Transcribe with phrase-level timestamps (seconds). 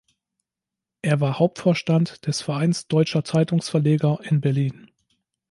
[1.03, 4.89] Er war Hauptvorstand des Vereins deutscher Zeitungsverleger in Berlin.